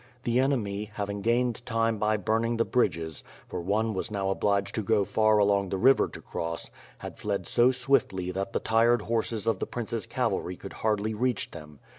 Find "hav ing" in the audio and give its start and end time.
0.85-1.21